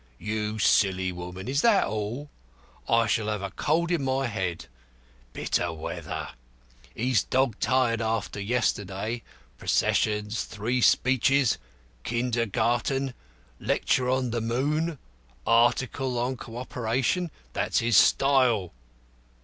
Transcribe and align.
"You 0.17 0.57
silly 0.57 1.11
woman! 1.11 1.47
Is 1.47 1.61
that 1.61 1.83
all? 1.83 2.27
I 2.89 3.05
shall 3.05 3.27
have 3.27 3.43
a 3.43 3.51
cold 3.51 3.91
in 3.91 4.03
my 4.03 4.25
head. 4.25 4.65
Bitter 5.31 5.71
weather. 5.71 6.29
He's 6.95 7.21
dog 7.23 7.59
tired 7.59 8.01
after 8.01 8.39
yesterday 8.39 9.21
processions, 9.59 10.45
three 10.45 10.81
speeches, 10.81 11.59
kindergarten, 12.03 13.13
lecture 13.59 14.09
on 14.09 14.31
'the 14.31 14.41
moon,' 14.41 14.97
article 15.45 16.17
on 16.17 16.35
cooperation. 16.35 17.29
That's 17.53 17.77
his 17.77 17.95
style." 17.95 18.73